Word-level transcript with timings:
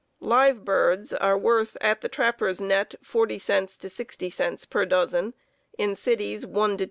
Live 0.19 0.65
birds 0.65 1.13
are 1.13 1.37
worth 1.37 1.77
at 1.79 2.01
the 2.01 2.09
trapper's 2.09 2.59
net 2.59 2.95
forty 3.03 3.37
cents 3.37 3.77
to 3.77 3.87
sixty 3.87 4.31
cents 4.31 4.65
per 4.65 4.83
dozen; 4.83 5.35
in 5.77 5.95
cities 5.95 6.43
$1 6.43 6.53
to 6.77 6.77
$2. 6.77 6.79